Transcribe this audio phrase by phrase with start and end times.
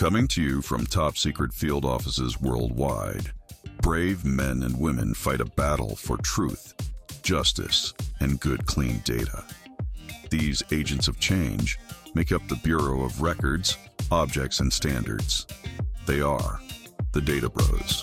[0.00, 3.32] Coming to you from top secret field offices worldwide,
[3.82, 6.72] brave men and women fight a battle for truth,
[7.22, 9.44] justice, and good, clean data.
[10.30, 11.78] These agents of change
[12.14, 13.76] make up the Bureau of Records,
[14.10, 15.46] Objects, and Standards.
[16.06, 16.62] They are
[17.12, 18.02] the Data Bros.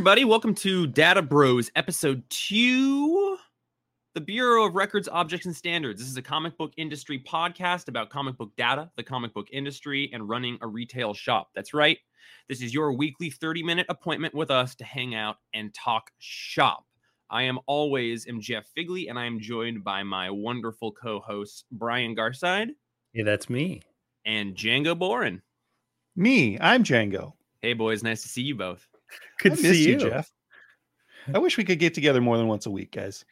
[0.00, 3.36] Everybody, welcome to Data Bros, episode two
[4.14, 6.00] the Bureau of Records, Objects, and Standards.
[6.00, 10.08] This is a comic book industry podcast about comic book data, the comic book industry,
[10.14, 11.50] and running a retail shop.
[11.54, 11.98] That's right.
[12.48, 16.86] This is your weekly 30 minute appointment with us to hang out and talk shop.
[17.28, 22.16] I am always am Jeff Figley, and I am joined by my wonderful co-hosts Brian
[22.16, 22.68] Garside
[23.12, 23.82] Hey, that's me.
[24.24, 25.42] and Django Boren.
[26.16, 27.34] Me, I'm Django.
[27.60, 28.86] Hey, boys, nice to see you both.
[29.40, 30.30] Good to miss see you, Jeff.
[31.34, 33.24] I wish we could get together more than once a week, guys.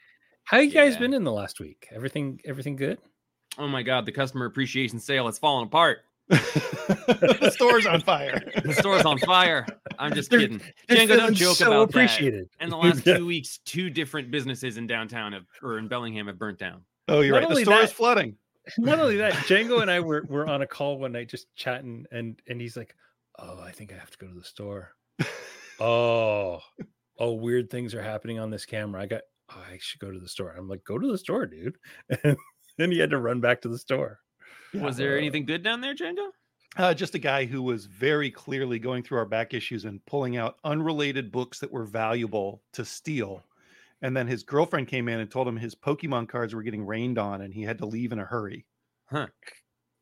[0.44, 1.00] How you guys Yeah.
[1.00, 1.88] been in the last week?
[1.90, 2.98] Everything everything good?
[3.58, 5.98] Oh my God, the customer appreciation sale has fallen apart.
[6.28, 8.40] the store's on fire.
[8.62, 9.66] The store's on fire.
[9.98, 10.60] I'm just They're- kidding.
[10.88, 11.90] They're Django, don't feeling joke so about that.
[11.90, 12.48] appreciated.
[12.60, 13.16] In the last Yeah.
[13.18, 16.82] two weeks, two different businesses in downtown have, or in Bellingham have burnt down.
[17.08, 17.56] Oh, you're Not right.
[17.56, 18.36] The store is flooding.
[18.78, 22.04] Not only that, Django and I were, were on a call one night just chatting
[22.12, 22.94] and and he's like,
[23.38, 24.92] "Oh, I think I have to go to the store."
[25.80, 26.60] Oh,
[27.18, 29.02] oh, weird things are happening on this camera.
[29.02, 29.22] I got.
[29.50, 30.54] Oh, I should go to the store.
[30.56, 31.76] I'm like, "Go to the store, dude."
[32.24, 32.36] And
[32.76, 34.20] then he had to run back to the store.
[34.72, 36.28] Was there anything good down there, Django?
[36.76, 40.36] Uh, just a guy who was very clearly going through our back issues and pulling
[40.36, 43.42] out unrelated books that were valuable to steal.
[44.02, 47.18] And then his girlfriend came in and told him his Pokemon cards were getting rained
[47.18, 48.64] on and he had to leave in a hurry.
[49.06, 49.26] Huh.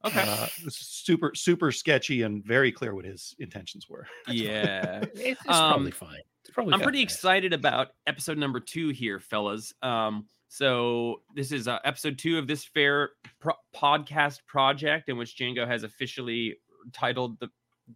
[0.04, 0.20] Okay.
[0.26, 4.06] Uh, super, super sketchy and very clear what his intentions were.
[4.28, 5.00] yeah.
[5.14, 6.20] It's, it's Um, probably fine.
[6.42, 6.84] It's probably I'm fine.
[6.84, 9.72] pretty excited about episode number two here, fellas.
[9.82, 15.36] Um, so this is uh, episode two of this fair pro- podcast project in which
[15.36, 16.56] Django has officially
[16.92, 17.48] titled the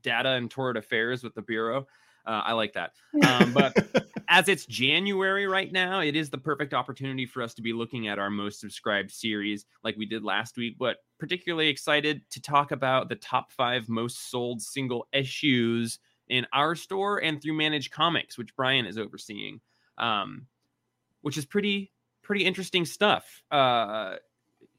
[0.03, 1.87] Data and Torrid Affairs with the Bureau.
[2.27, 2.93] Uh, I like that.
[3.27, 3.77] Um, but
[4.29, 8.09] as it's January right now, it is the perfect opportunity for us to be looking
[8.09, 10.77] at our most subscribed series like we did last week.
[10.79, 15.99] But particularly excited to talk about the top five most sold single issues
[16.29, 19.61] in our store and through Manage Comics, which Brian is overseeing,
[19.99, 20.47] um,
[21.23, 21.93] which is pretty
[22.23, 23.43] pretty interesting stuff.
[23.51, 24.17] Uh,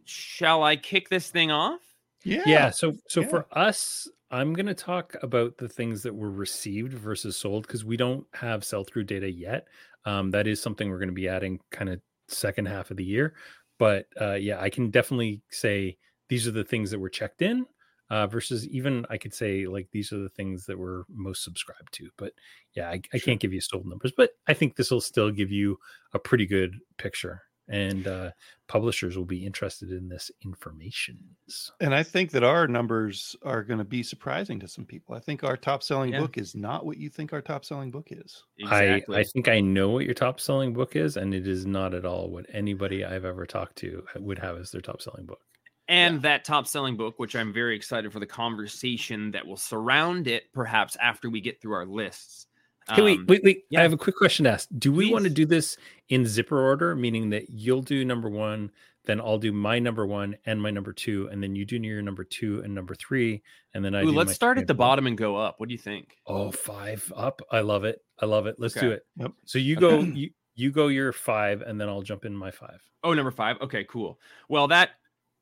[0.05, 1.81] shall I kick this thing off?
[2.23, 2.43] yeah.
[2.45, 3.27] yeah so so yeah.
[3.27, 7.85] for us i'm going to talk about the things that were received versus sold because
[7.85, 9.67] we don't have sell through data yet.
[10.05, 13.03] Um, that is something we're going to be adding kind of second half of the
[13.03, 13.35] year
[13.81, 15.97] but uh, yeah i can definitely say
[16.29, 17.65] these are the things that were checked in
[18.09, 21.91] uh, versus even i could say like these are the things that were most subscribed
[21.91, 22.31] to but
[22.75, 25.51] yeah i, I can't give you sold numbers but i think this will still give
[25.51, 25.77] you
[26.13, 28.31] a pretty good picture and uh,
[28.67, 31.35] publishers will be interested in this information
[31.79, 35.15] And I think that our numbers are going to be surprising to some people.
[35.15, 36.19] I think our top selling Yeah.
[36.21, 38.43] book is not what you think our top selling book is.
[38.63, 41.93] I, I think I know what your top selling book is, and it is not
[41.95, 45.41] at all what anybody I've ever talked to would have as their top selling book.
[45.87, 50.27] and that top selling book, which I'm very excited for the conversation that will surround
[50.27, 52.47] it, perhaps after we get through our lists.
[52.95, 53.65] Hey, wait, Um, wait, wait.
[53.69, 53.79] yeah.
[53.79, 54.67] I have a quick question to ask.
[54.77, 55.77] Do we want to do this
[56.09, 58.71] in zipper order, meaning that you'll do number one,
[59.05, 62.01] then I'll do my number one and my number two, and then you do your
[62.01, 63.41] number two and number three,
[63.73, 65.59] and then I Ooh, do let's my start at the and bottom and go up.
[65.59, 66.17] What do you think?
[66.27, 67.41] Oh, five up.
[67.51, 67.99] I love it.
[68.19, 68.55] I love it.
[68.59, 69.05] Let's do it.
[69.17, 69.31] Yep.
[69.45, 72.79] So you go, you, you go your five, and then I'll jump in my five.
[73.03, 73.57] Oh, number five.
[73.61, 74.19] Okay, cool.
[74.49, 74.91] Well, that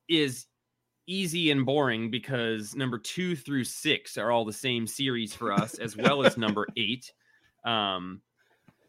[0.07, 0.45] is
[1.07, 5.73] easy and boring because number two through six are all the same series for us,
[5.73, 7.11] as well as number eight.
[7.63, 8.21] Um,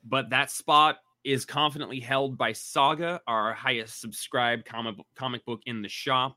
[0.05, 5.83] but that spot is confidently held by Saga, our highest subscribed comic comic book in
[5.83, 6.37] the shop.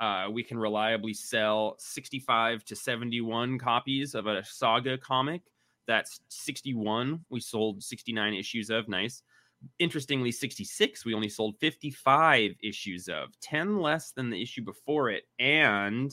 [0.00, 5.42] Uh, we can reliably sell 65 to 71 copies of a Saga comic.
[5.86, 7.24] That's 61.
[7.30, 8.88] We sold 69 issues of.
[8.88, 9.22] Nice
[9.78, 15.24] interestingly 66 we only sold 55 issues of 10 less than the issue before it
[15.38, 16.12] and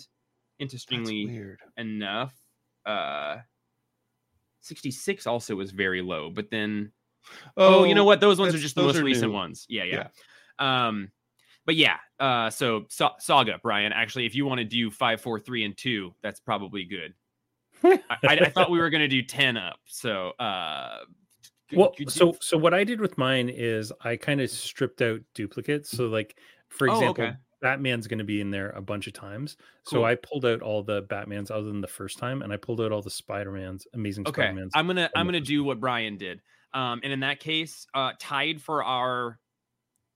[0.60, 1.60] interestingly weird.
[1.78, 2.34] enough
[2.86, 3.38] uh
[4.62, 6.92] 66 also was very low but then
[7.58, 8.20] oh, you know what?
[8.20, 9.38] Those ones are just the most recent new.
[9.38, 9.66] ones.
[9.70, 10.08] Yeah, yeah.
[10.58, 11.12] Um
[11.66, 15.40] but yeah uh so Sa- saga brian actually if you want to do five four
[15.40, 17.14] three and two that's probably good.
[17.84, 21.00] I, I, thought we were going to do 10 up so uh
[21.70, 25.02] could- well could so so what i did with mine is i kind of stripped
[25.02, 25.90] out duplicates.
[25.92, 26.36] So like
[26.70, 27.36] for Oh, example okay.
[27.62, 29.58] Batman's going to be in there a bunch of times.
[29.84, 32.82] So I pulled out all the Batmans other than the first time, and I pulled
[32.82, 34.72] out all the Spider-Mans, Amazing Okay, Spider-Mans.
[34.76, 36.42] I'm gonna I'm gonna do what Brian did.
[36.74, 39.40] Um, and in that case, uh, tied for our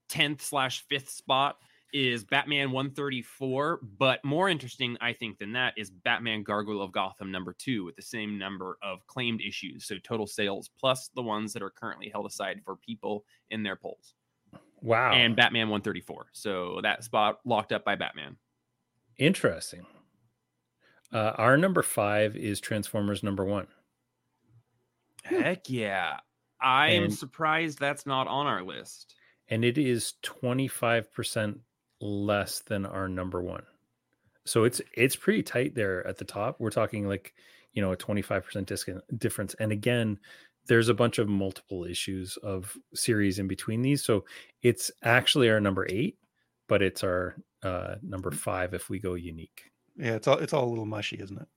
[0.08, 1.58] tenth slash fifth spot
[1.92, 3.80] is Batman 134.
[3.98, 7.96] But more interesting, I think, than that is Batman Gargoyle of Gotham number two with
[7.96, 9.86] the same number of claimed issues.
[9.86, 13.76] So total sales plus the ones that are currently held aside for people in their
[13.76, 14.14] polls.
[14.82, 15.12] Wow.
[15.12, 16.26] And Batman 134.
[16.32, 18.36] So that spot locked up by Batman.
[19.18, 19.86] Interesting.
[21.12, 23.66] Uh, our number five is Transformers number one.
[25.24, 26.18] Heck yeah.
[26.60, 29.14] I am surprised that's not on our list.
[29.48, 31.58] and it is 25%
[32.00, 33.62] less than our number one
[34.44, 37.32] so it's it's pretty tight there at the top we're talking like
[37.72, 40.18] you know a 25% discount difference and again
[40.68, 44.24] there's a bunch of multiple issues of series in between these so
[44.62, 46.18] it's actually our number eight
[46.68, 49.70] but it's our uh number five if we go unique.
[49.96, 51.48] Yeah, it's all it's all a little mushy, isn't it?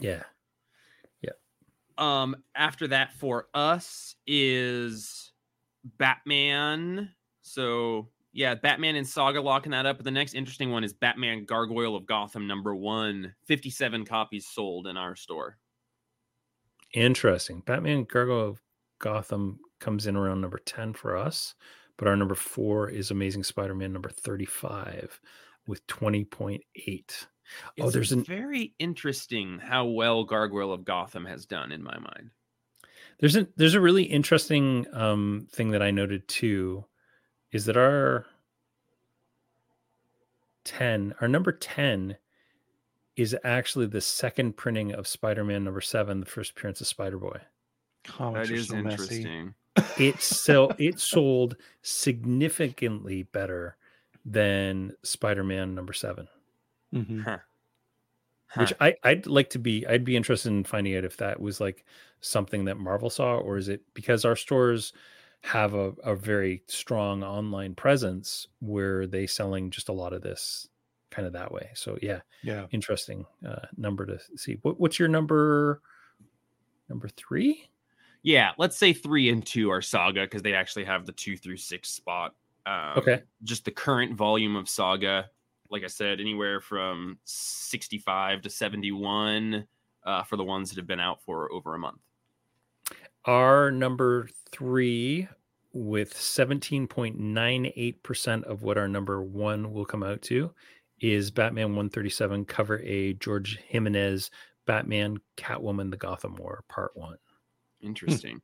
[0.00, 0.22] yeah.
[1.22, 1.30] Yeah.
[1.98, 5.32] um after that for us is
[5.98, 7.10] batman.
[7.42, 11.44] So yeah batman and saga locking that up but the next interesting one is batman
[11.44, 15.56] gargoyle of gotham number one 57 copies sold in our store
[16.94, 17.60] Interesting.
[17.66, 18.62] Batman Gargoyle of
[18.98, 21.54] Gotham comes in around number 10 for us,
[21.96, 25.20] but our number four is Amazing Spider Man number 35
[25.66, 27.26] with 20.8.
[27.80, 32.30] Oh, there's an very interesting how well gargoyle of gotham has done in my mind
[33.18, 36.84] there's a there's a really interesting um thing that I noted too
[37.52, 38.26] is that our
[40.64, 42.16] 10, our number 10
[43.16, 47.40] is actually the second printing of Spider-Man number 7, the first appearance of Spider-Boy.
[48.04, 49.54] Comics that are is so interesting
[49.96, 53.76] it sell it sold significantly better
[54.24, 56.28] than Spider-Man number seven,
[56.92, 57.22] Mhm.
[57.24, 57.40] Huh.
[58.54, 59.86] which I, I'd like to be.
[59.86, 61.84] I'd be interested in finding out if that was like
[62.20, 64.92] something that Marvel saw, or is it because our stores
[65.42, 70.68] have a, a very strong online presence where they selling just a lot of this
[71.14, 71.70] kind of that way.
[71.74, 72.66] So yeah, Yeah.
[72.72, 74.58] interesting uh, number to see.
[74.62, 75.80] What, what's your number?
[76.88, 77.68] Number three?
[78.26, 81.58] yeah let's say three and two are saga because they actually have the two through
[81.58, 82.34] six spot
[82.64, 83.22] um, Okay.
[83.42, 85.28] just the current volume of saga
[85.68, 89.66] like i said anywhere from 65 to 71
[90.06, 92.00] uh, for the ones that have been out for over a month
[93.26, 95.28] Our number three,
[95.74, 100.50] with 17.98% of what our number one will come out to,
[101.12, 104.30] is Batman 137 cover A, George Jimenez,
[104.66, 107.16] Batman, Catwoman, The Gotham War, Part One.
[107.82, 108.40] interesting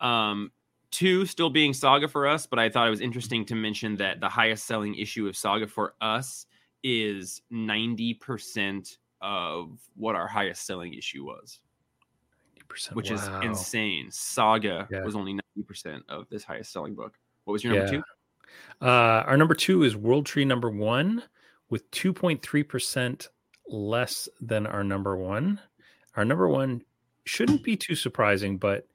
[0.00, 0.50] um
[0.90, 4.18] two still being saga for us but i thought it was interesting to mention that
[4.20, 6.46] the highest selling issue of saga for us
[6.82, 11.60] is 90% of what our highest selling issue was
[12.68, 12.94] 90%.
[12.94, 14.10] which is insane.
[14.10, 15.04] Saga Yeah.
[15.04, 17.16] was only 90% of this highest selling book.
[17.44, 18.00] What was your number Yeah.
[18.00, 18.84] two?
[18.84, 21.22] Uh, our number two is World Tree number one
[21.72, 23.28] with 2.3%
[23.66, 25.58] less than our number one.
[26.14, 26.82] Our number one
[27.24, 28.86] shouldn't be too surprising, but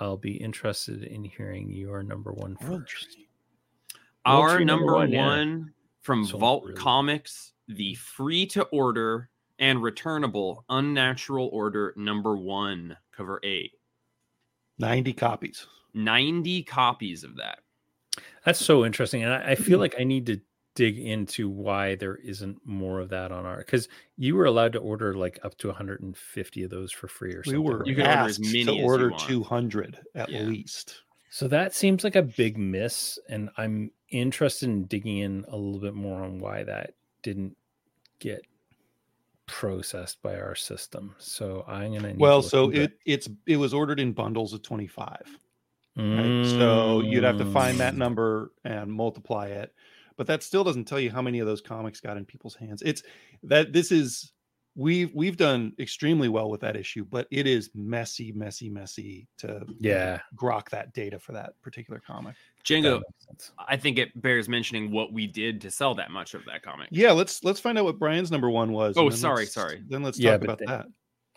[0.00, 3.12] I'll be interested in hearing your number one World first.
[3.12, 3.28] Tree.
[4.24, 5.64] World Our number, number one, one, yeah.
[6.00, 6.76] from Sold Vault really.
[6.76, 9.28] Comics, the free to order
[9.58, 13.70] and returnable Unnatural Order number one, cover A.
[14.78, 15.66] 90 copies.
[15.92, 17.58] 90 copies of that.
[18.46, 19.22] That's so interesting.
[19.22, 20.40] And I, I feel like I need to
[20.76, 24.78] dig into why there isn't more of that on our because you were allowed to
[24.80, 27.50] order like up to 150 of those for free or something.
[27.52, 27.84] We were?
[27.84, 30.38] You can order as asked many as to you order 200 at Yeah.
[30.38, 31.02] least.
[31.30, 35.80] So that seems like a big miss, and I'm interested in digging in a little
[35.80, 37.56] bit more on why that didn't
[38.20, 38.46] get
[39.46, 41.14] processed by our system.
[41.18, 42.14] So I'm gonna.
[42.14, 45.38] need Well, look so into it it's it was ordered in bundles of 25.
[46.16, 46.34] Right?
[46.42, 47.98] So you'd have to find that Mm.
[47.98, 49.74] number and multiply it.
[50.16, 52.82] But that still doesn't tell you how many of those comics got in people's hands.
[52.84, 53.02] It's
[53.42, 54.32] that this is
[54.74, 59.64] we've we've done extremely well with that issue, but it is messy, messy, messy to
[59.78, 62.34] Yeah, grok that data for that particular comic.
[62.34, 63.02] that Django.
[63.68, 66.88] I think it bears mentioning what we did to sell that much of that comic.
[66.90, 68.96] Yeah, let's let's find out what Brian's number one was.
[68.96, 69.82] Oh, sorry, sorry.
[69.86, 70.86] Then let's Yeah, talk but about then- that.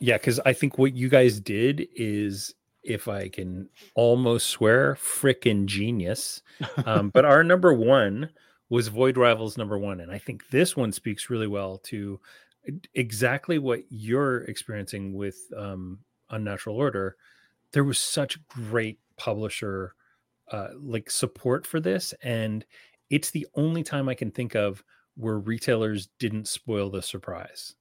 [0.02, 5.66] Yeah, because I think what you guys did is, if I can almost swear, frickin'
[5.66, 6.42] genius.
[6.86, 8.30] Um, but our number one
[8.70, 12.20] was Void Rivals number one, and I think this one speaks really well to
[12.94, 16.00] exactly what you're experiencing with um,
[16.30, 17.18] Unnatural Order.
[17.74, 19.96] There was such great publisher
[20.52, 22.66] uh, like support for this, and
[23.10, 24.84] it's the only time I can think of
[25.16, 27.76] where retailers didn't spoil the surprise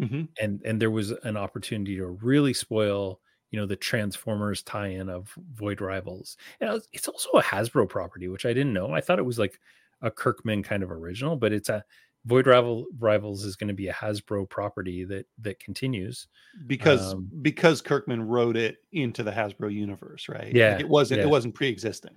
[0.00, 0.28] Mhm.
[0.40, 3.20] and and there was an opportunity to really spoil
[3.50, 8.46] you know the transformers tie-in of void rivals and it's also a hasbro property which
[8.46, 9.58] i didn't know i thought it was like
[10.02, 11.84] a kirkman kind of original but it's a
[12.26, 16.26] void rival rivals is going to be a hasbro property that that continues
[16.66, 20.44] because Um, because Kirkman wrote it into the Hasbro universe, right?
[20.44, 21.26] Like, Yeah, it wasn't yeah.
[21.26, 22.14] it wasn't pre-existing.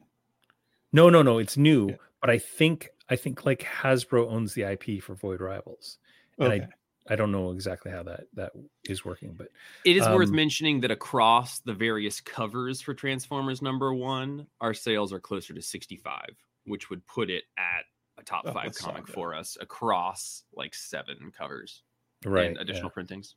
[0.91, 1.95] no no no it's new Yeah.
[2.21, 5.97] but i think i think like hasbro owns the ip for void rivals
[6.37, 6.67] And I- Okay.
[7.09, 8.51] i don't know exactly how that that
[8.89, 9.47] is working but
[9.85, 14.73] It is worth Um, mentioning that across the various covers for Transformers number one, our
[14.73, 17.85] sales are closer to 65, which would put it at
[18.17, 21.81] a top Oh, five comic for us across like seven covers
[22.25, 22.61] right and yeah.
[22.61, 23.35] additional printings.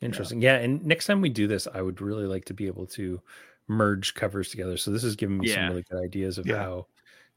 [0.00, 0.40] Interesting.
[0.40, 0.56] Yeah.
[0.56, 3.20] And next time we do this, I would really like to be able to
[3.66, 4.76] merge covers together.
[4.76, 6.56] So this has given me some really good ideas of Yeah.
[6.62, 6.86] how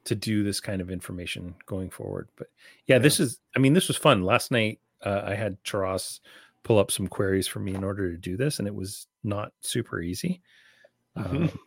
[0.06, 2.30] to do this kind of information going forward.
[2.36, 2.48] But
[2.88, 4.24] yeah, this is, I mean, this was fun.
[4.24, 6.20] Last night, uh, I had Charas
[6.63, 9.51] pull up some queries for me in order to do this, and it was not
[9.62, 10.41] super easy.
[11.18, 11.51] Mhm.
[11.51, 11.60] Um,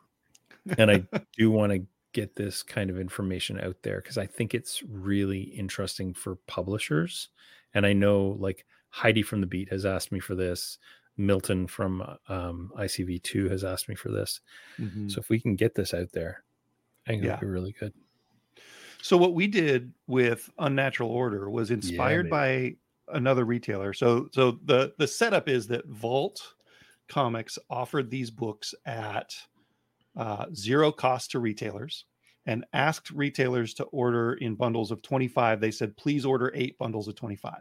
[0.78, 1.04] and I
[1.36, 5.42] do want to get this kind of information out there because I think it's really
[5.42, 7.28] interesting for publishers.
[7.75, 10.78] And I know like Heidi from the Beat has asked me for this.
[11.16, 14.40] Milton from um, ICV2 has asked me for this.
[14.80, 15.11] Mhm.
[15.11, 16.42] So if we can get this out there,
[17.06, 17.33] I think Yeah.
[17.33, 17.92] would be really good.
[19.02, 22.76] So what we did with Unnatural Order was inspired by
[23.09, 23.92] another retailer.
[23.92, 26.54] So so the the setup is that Vault
[27.09, 29.35] Comics offered these books at
[30.16, 32.04] uh, zero cost to retailers
[32.47, 35.61] and asked retailers to order in bundles of 25.
[35.61, 37.54] They said, please order eight bundles of 25.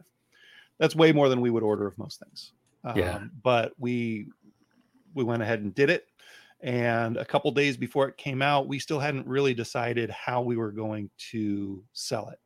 [0.79, 2.51] That's way more than we would order of most things.
[2.95, 3.15] Yeah.
[3.15, 4.27] Um, but we
[5.13, 6.05] we went ahead and did it.
[6.60, 10.57] And a couple days before it came out, we still hadn't really decided how we
[10.57, 12.39] were going to sell it.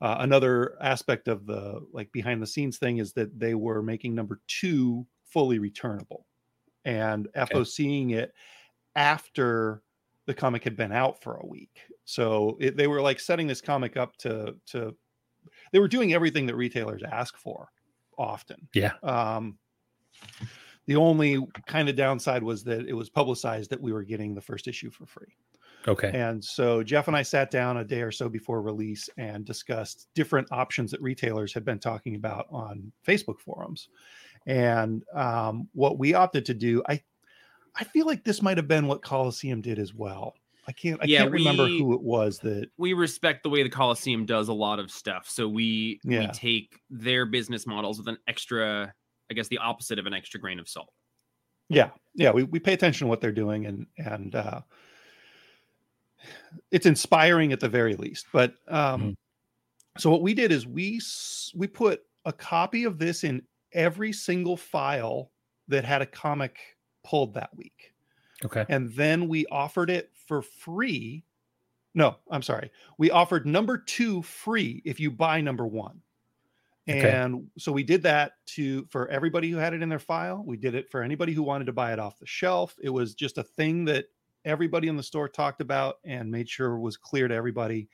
[0.00, 4.14] Uh, another aspect of the like behind the scenes thing is that they were making
[4.14, 6.26] number two fully returnable,
[6.84, 8.32] and FO seeing it
[8.96, 9.82] after
[10.26, 11.80] the comic had been out for a week.
[12.04, 14.94] So it, they were like setting this comic up to to
[15.72, 17.68] they were doing everything that retailers ask for
[18.18, 18.68] often.
[18.74, 18.92] Yeah.
[19.02, 19.58] Um,
[20.86, 24.40] the only kind of downside was that it was publicized that we were getting the
[24.40, 25.34] first issue for free.
[25.88, 26.10] Okay.
[26.14, 30.08] And so Jeff and I sat down a day or so before release and discussed
[30.14, 33.88] different options that retailers had been talking about on Facebook forums.
[34.46, 37.00] And um, what we opted to do, I
[37.74, 40.34] I feel like this might have been what Coliseum did as well.
[40.66, 43.68] I can't I Yeah, can't remember who it was that we respect the way the
[43.68, 45.28] Coliseum does a lot of stuff.
[45.28, 48.94] So we we take their business models with an extra,
[49.30, 50.92] I guess the opposite of an extra grain of salt.
[51.68, 54.60] yeah yeah we, we pay attention to what they're doing and and uh
[56.70, 59.14] it's inspiring at the very least but um Mhm.
[59.98, 61.00] so what we did is we
[61.54, 65.32] we put a copy of this in every single file
[65.68, 66.60] that had a comic
[67.04, 67.92] pulled that week.
[68.44, 68.64] Okay.
[68.68, 71.24] and then we offered it for free.
[71.94, 72.70] No i'm sorry.
[72.98, 76.00] We offered number two free if you buy number one.
[76.88, 77.10] Okay.
[77.10, 80.42] and so we did that to for everybody who had it in their file.
[80.44, 82.74] We did it for anybody who wanted to buy it off the shelf.
[82.82, 84.06] It was just a thing that
[84.44, 87.88] everybody in the store talked about and made sure was clear to everybody.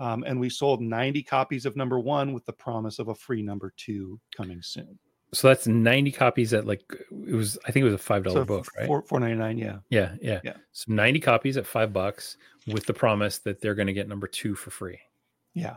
[0.00, 3.42] Um, and we sold 90 copies of number one with the promise of a free
[3.42, 4.98] number two coming soon
[5.34, 6.82] So that's 90 copies at like,
[7.26, 8.86] it was, I think it was a $5 so book, right?
[8.86, 10.14] four, 499 yeah yeah.
[10.22, 10.40] Yeah.
[10.44, 10.56] Yeah.
[10.72, 12.36] So 90 copies at five bucks
[12.66, 14.98] with the promise that they're going to get number two for free.
[15.52, 15.76] yeah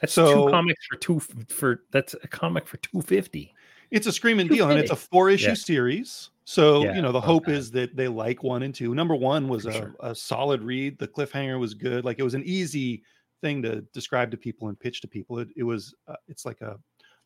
[0.00, 3.52] That's So- two comics for two for that's a comic for two fifty.
[3.90, 5.54] it's a screaming deal and it's a four issue Yeah.
[5.54, 9.14] series so Yeah, you know the hope is that they like one and two number
[9.16, 9.94] one was a, sure.
[10.00, 13.02] a solid read the cliffhanger was good like it was an easy
[13.40, 16.60] thing to describe to people and pitch to people it, it was uh, it's like
[16.60, 16.76] a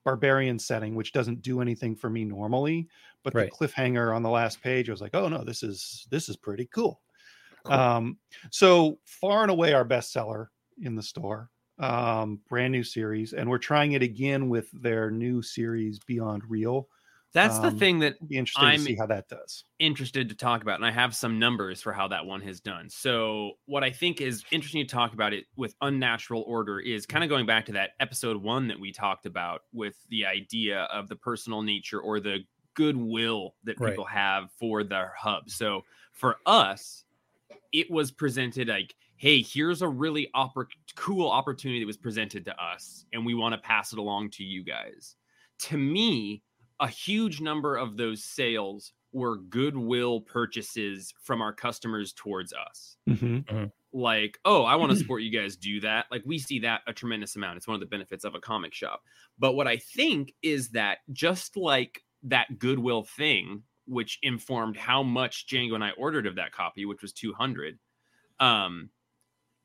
[0.04, 2.88] barbarian setting which doesn't do anything for me normally
[3.22, 3.50] but Right.
[3.50, 6.36] the cliffhanger on the last page i was like oh no this is this is
[6.36, 7.00] pretty cool
[7.64, 7.74] Cool.
[7.74, 8.18] um
[8.50, 10.48] so far and away our bestseller
[10.82, 15.42] in the store um brand new series and we're trying it again with their new
[15.42, 16.88] series beyond real
[17.34, 19.64] That's the Um, thing that be interesting I'm- to see how that does.
[19.80, 22.88] interested to talk about, and I have some numbers for how that one has done.
[22.88, 27.24] So, what I think is interesting to talk about it with unnatural order is kind
[27.24, 31.08] of going back to that episode one that we talked about with the idea of
[31.08, 33.90] the personal nature or the goodwill that Right.
[33.90, 35.50] people have for their hub.
[35.50, 37.04] So, for us,
[37.72, 42.62] it was presented like, hey, here's a really oppor- cool opportunity that was presented to
[42.62, 45.16] us, and we want to pass it along to you guys.
[45.60, 46.42] To me,
[46.80, 52.96] a huge number of those sales were goodwill purchases from our customers towards us.
[53.92, 56.06] like, oh, I want to support you guys do that.
[56.10, 57.56] Like we see that a tremendous amount.
[57.56, 59.02] It's one of the benefits of a comic shop.
[59.38, 65.46] But what I think is that just like that goodwill thing, which informed how much
[65.46, 67.78] Django and I ordered of that copy, which was 200,
[68.40, 68.90] um,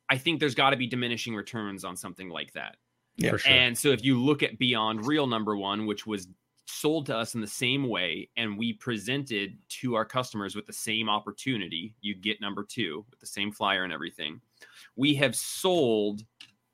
[0.09, 2.77] I think there's got to be diminishing returns on something like that.
[3.17, 3.31] Yeah.
[3.31, 3.51] for sure.
[3.51, 6.27] And so if you look at Beyond Real number one, which was
[6.69, 10.73] sold to us in the same way, and we presented to our customers with the
[10.73, 14.39] same opportunity, you get number two with the same flyer and everything.
[14.95, 16.21] We have sold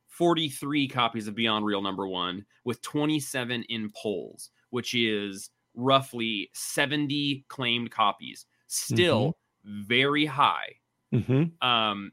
[0.08, 7.46] 43 copies of Beyond Real number one with 27 in polls, which is roughly 70
[7.48, 8.46] claimed copies.
[8.68, 10.76] Still very high
[11.16, 11.68] Mm-hmm.
[11.68, 12.12] um,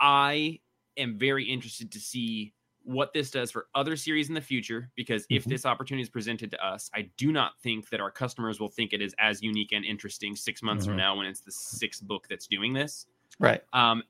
[0.00, 0.60] I
[0.96, 2.54] am very interested to see
[2.88, 5.50] what this does for other series in the future because if Mhm.
[5.50, 8.92] this opportunity is presented to us, I do not think that our customers will think
[8.92, 10.88] it is as unique and interesting six months Mhm.
[10.88, 13.06] from now when it's the sixth book that's doing this.
[13.38, 13.62] Right.
[13.72, 14.02] Um,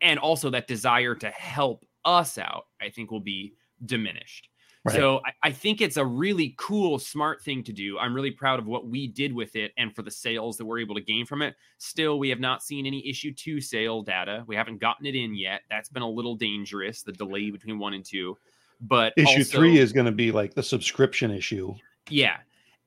[0.00, 3.54] and also that desire to help us out, I think, will be
[3.84, 4.49] diminished.
[4.84, 4.96] Right.
[4.96, 7.98] So I, I think it's a really cool, smart thing to do.
[7.98, 10.78] I'm really proud of what we did with it and for the sales that we're
[10.78, 11.54] able to gain from it.
[11.76, 14.42] Still, we have not seen any issue two sale data.
[14.46, 15.62] We haven't gotten it in yet.
[15.68, 18.38] That's been a little dangerous, the delay between one and two.
[18.80, 21.74] But Issue also- three is going to be like the subscription issue.
[22.08, 22.36] yeah.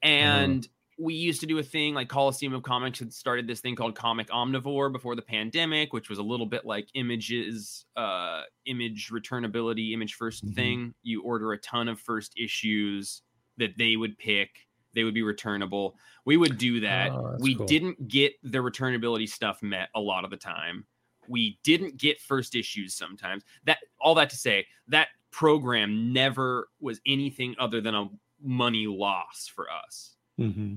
[0.03, 0.09] Mm.
[0.09, 0.67] And
[0.99, 3.95] we used to do a thing like Coliseum of Comics had started this thing called
[3.95, 9.91] Comic Omnivore before the pandemic, which was a little bit like images, uh, image returnability,
[9.93, 10.55] image 1st Mhm.
[10.55, 10.93] thing.
[11.03, 13.21] You order a ton of first issues
[13.57, 15.97] that they would pick, they would be returnable.
[16.25, 17.11] We would do that.
[17.11, 17.65] Oh, we cool.
[17.65, 20.85] didn't get the returnability stuff met a lot of the time.
[21.27, 23.43] We didn't get first issues sometimes.
[23.63, 28.09] That all that to say, that program never was anything other than a
[28.39, 30.75] money loss for us Mm-hmm.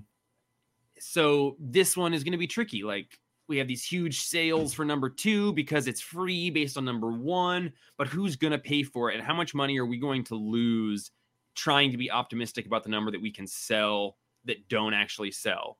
[0.98, 4.84] so this one is going to be tricky like we have these huge sales for
[4.84, 9.10] number two because it's free based on number one but who's going to pay for
[9.10, 11.10] it and how much money are we going to lose
[11.54, 15.78] trying to be optimistic about the number that we can sell that don't actually sell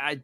[0.00, 0.20] i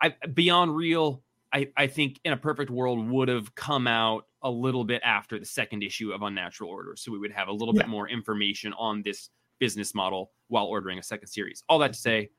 [0.00, 1.22] i beyond real
[1.52, 5.38] i i think in a perfect world would have come out a little bit after
[5.38, 7.82] the second issue of unnatural order so we would have a little Yeah.
[7.82, 11.98] bit more information on this business model while ordering a second series all that to
[11.98, 12.30] say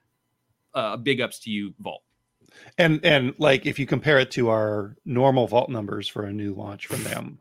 [0.74, 2.04] uh, big ups to you, Vault.
[2.78, 6.54] And and like if you compare it to our normal vault numbers for a new
[6.54, 7.40] launch from them,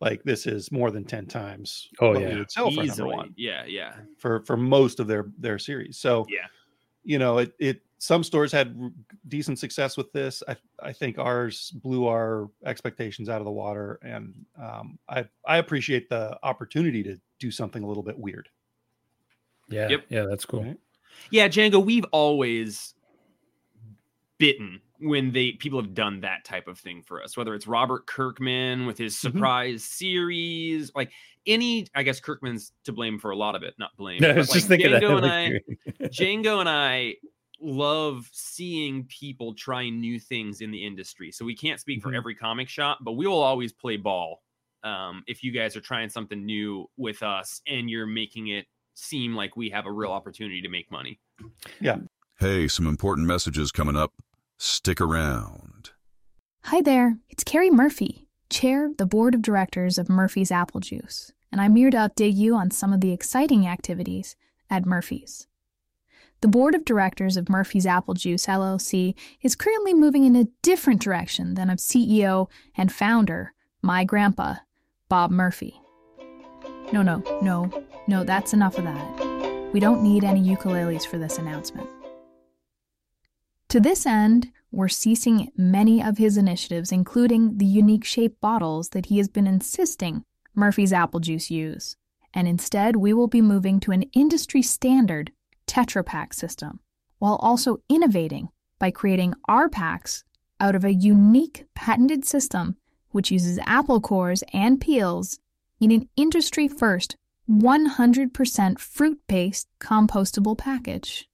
[0.00, 2.38] like this is more than ten times Oh, what we yeah.
[2.38, 3.14] would for Easily.
[3.14, 5.98] one Yeah, yeah, for for most of their their series.
[5.98, 6.46] So yeah.
[7.04, 8.76] you know it it some stores had
[9.28, 10.42] decent success with this.
[10.48, 15.58] I I think ours blew our expectations out of the water, and um, I I
[15.58, 18.48] appreciate the opportunity to do something a little bit weird.
[19.68, 19.88] Yeah.
[19.88, 20.04] Yep.
[20.08, 20.62] Yeah, that's cool.
[20.62, 20.78] Right.
[21.30, 22.94] Yeah, Django, we've always
[24.38, 28.06] bitten when they people have done that type of thing for us, whether it's Robert
[28.06, 29.18] Kirkman with his Mhm.
[29.20, 31.10] surprise series, like
[31.46, 34.20] any I guess Kirkman's to blame for a lot of it, not blame.
[34.20, 35.02] No, I but, was just like, thinking that.
[35.02, 35.60] Django and I
[36.08, 37.14] Django and I
[37.60, 41.32] love seeing people trying new things in the industry.
[41.32, 42.16] So we can't speak for Mhm.
[42.16, 44.42] every comic shop, but we will always play ball.
[44.82, 49.34] Um, if you guys are trying something new with us and you're making it seem
[49.34, 51.20] like we have a real opportunity to make money.
[51.80, 51.98] Yeah.
[52.38, 54.12] Hey, some important messages coming up.
[54.58, 55.90] Stick around.
[56.64, 61.32] Hi there, it's Carrie Murphy, Chair of the Board of Directors of Murphy's Apple Juice,
[61.52, 64.34] and I'm here to update you on some of the exciting activities
[64.68, 65.46] at Murphy's.
[66.40, 71.00] The Board of Directors of Murphy's Apple Juice LLC is currently moving in a different
[71.00, 74.56] direction than of CEO and founder, my grandpa,
[75.08, 75.80] Bob Murphy.
[76.92, 77.70] No, no, no,
[78.06, 79.70] no, that's enough of that.
[79.72, 81.88] We don't need any ukuleles for this announcement.
[83.70, 89.06] To this end, we're ceasing many of his initiatives, including the unique shaped bottles that
[89.06, 91.96] he has been insisting Murphy's Apple Juice use.
[92.32, 95.32] And instead, we will be moving to an industry standard
[95.66, 96.80] Tetra Pak system,
[97.18, 100.24] while also innovating by creating our packs
[100.60, 102.76] out of a unique patented system
[103.10, 105.38] which uses apple cores and peels
[105.80, 107.16] in an industry first
[107.48, 111.28] 100% fruit based compostable package.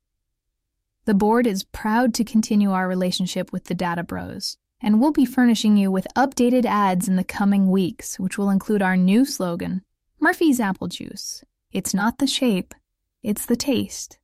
[1.04, 5.24] The board is proud to continue our relationship with the Data Bros, and we'll be
[5.24, 9.82] furnishing you with updated ads in the coming weeks, which will include our new slogan
[10.20, 11.42] Murphy's Apple Juice.
[11.72, 12.74] It's not the shape,
[13.22, 14.18] it's the taste.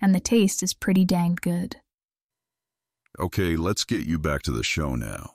[0.00, 1.76] And the taste is pretty dang good.
[3.18, 5.34] Okay, let's get you back to the show now.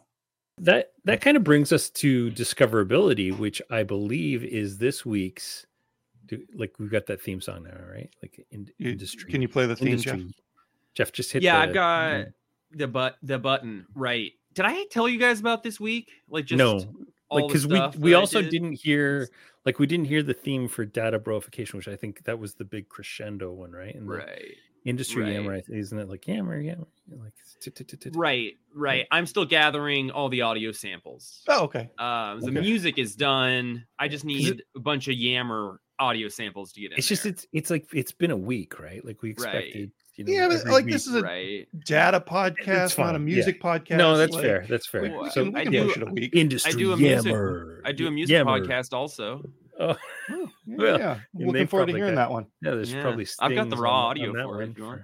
[0.60, 5.65] that that kind of brings us to discoverability, which I believe is this week's.
[6.30, 8.10] Do- Like we've got that theme song now, right?
[8.22, 9.30] Like in, You- industry.
[9.32, 10.13] Can you play the theme, Jeff?
[10.15, 10.44] industry.
[10.96, 11.42] Jeff just hit.
[11.44, 12.26] yeah, the- I've got
[12.72, 14.32] the but the button right.
[14.54, 16.12] did I tell you guys about this week?
[16.30, 16.80] Like just no,
[17.30, 18.52] all like because we we also did?
[18.52, 19.28] didn't hear
[19.65, 22.65] like we didn't hear the theme for data broification, which I think that was the
[22.65, 23.94] big crescendo one, right?
[23.96, 24.56] And the right.
[24.86, 25.34] industry right.
[25.34, 27.34] yammer, isn't it like yammer, yammer, like
[28.13, 29.06] Right, right.
[29.12, 31.44] I'm still gathering all the audio samples.
[31.48, 31.89] Oh, okay.
[31.98, 32.62] Um, the Okay.
[32.62, 33.86] music is done.
[33.98, 36.98] I just it- need a bunch of Yammer audio samples to get in.
[36.98, 37.32] It's just there.
[37.34, 39.04] it's it's like it's been a week, right?
[39.06, 39.56] Like we Right.
[39.56, 39.92] expected.
[40.16, 41.68] You know, Yeah, but like week- this is a right.
[41.86, 43.18] data podcast, not fine, a yeah.
[43.20, 43.98] music podcast.
[43.98, 44.66] no, that's like, fair.
[44.68, 45.04] That's fair.
[45.04, 46.36] Well, we so can, I can do- push it a week.
[46.36, 47.82] industry do a music- yammer.
[47.86, 48.60] I do a music yammer.
[48.60, 49.44] podcast also.
[49.80, 49.96] Oh,
[50.32, 51.20] oh Yeah, Well, yeah.
[51.34, 52.48] you Looking forward to hearing get- that one.
[52.62, 53.02] yeah, there's Yeah.
[53.02, 55.02] probably I've got the raw on- audio on that for it if one you want.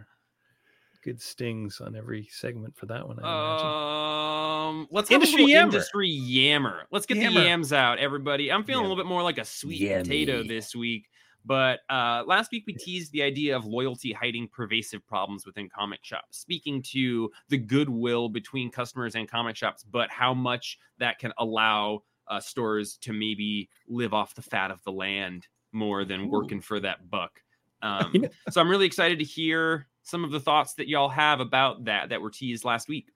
[1.06, 3.20] Good stings on every segment for that one.
[3.22, 4.80] I imagine.
[4.82, 5.64] Um, let's have Industry a yammer.
[5.68, 6.82] industry yammer.
[6.92, 7.42] Let's get Yammer.
[7.42, 8.52] the yams out, everybody.
[8.52, 11.08] I'm feeling a little bit more like a sweet potato this week.
[11.46, 16.00] But uh, last week we teased the idea of loyalty hiding pervasive problems within comic
[16.04, 21.32] shops, speaking to the goodwill between customers and comic shops, but how much that can
[21.38, 26.30] allow uh, stores to maybe live off the fat of the land more than Ooh.
[26.30, 27.40] working for that buck.
[27.82, 31.86] Um, so I'm really excited to hear some of the thoughts that y'all have about
[31.86, 33.12] that that were teased last week.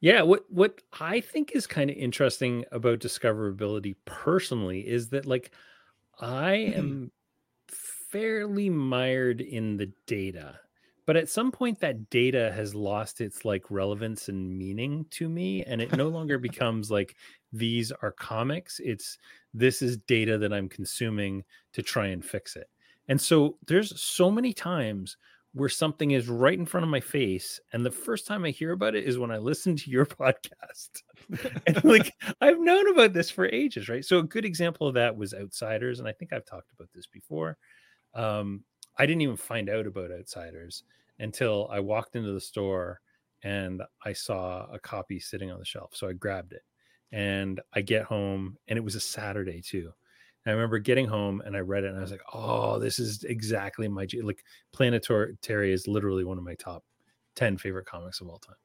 [0.00, 5.52] Yeah, what what I think is kind of interesting about discoverability personally is that like
[6.18, 6.78] I mm-hmm.
[6.78, 7.12] am
[7.68, 10.58] fairly mired in the data.
[11.04, 15.64] But at some point that data has lost its like relevance and meaning to me
[15.64, 17.16] and it no longer becomes like
[17.52, 19.18] these are comics, it's
[19.52, 22.68] this is data that I'm consuming to try and fix it.
[23.08, 25.16] And so there's so many times
[25.54, 28.72] where something is right in front of my face and the first time i hear
[28.72, 31.02] about it is when i listen to your podcast.
[31.66, 34.04] And like i've known about this for ages right?
[34.04, 37.06] So a good example of that was outsiders and i think i've talked about this
[37.06, 37.58] before.
[38.14, 38.64] Um,
[38.98, 40.84] i didn't even find out about outsiders
[41.18, 43.00] until i walked into the store
[43.42, 46.62] and i saw a copy sitting on the shelf so i grabbed it.
[47.12, 49.92] And i get home and it was a saturday too
[50.44, 52.98] and I remember getting home and I read it and I was like, "Oh, this
[52.98, 54.22] is exactly my G-.
[54.22, 56.84] like Planetary is literally one of my top
[57.34, 58.56] 10 favorite comics of all time.